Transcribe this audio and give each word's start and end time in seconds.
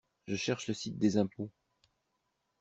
Je 0.25 0.35
cherche 0.35 0.67
le 0.67 0.73
site 0.73 0.97
des 0.97 1.17
impôts 1.17 1.51